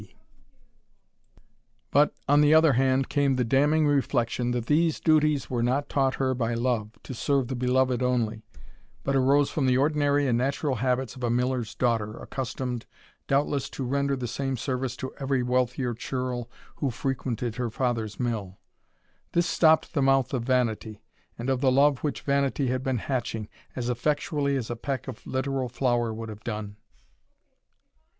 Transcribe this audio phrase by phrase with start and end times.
[1.91, 6.15] But, on the other hand, came the damning reflection, that these duties were not taught
[6.15, 8.41] her by Love, to serve the beloved only,
[9.03, 12.87] but arose from the ordinary and natural habits of a miller's daughter, accustomed,
[13.27, 18.57] doubtless, to render the same service to every wealthier churl who frequented her father's mill.
[19.33, 21.03] This stopped the mouth of vanity,
[21.37, 25.27] and of the love which vanity had been hatching, as effectually as a peck of
[25.27, 26.77] literal flour would have done.